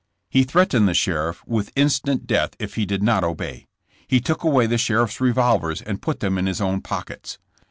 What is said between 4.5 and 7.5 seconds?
the sheriff's revolvers and put them in his own pockets.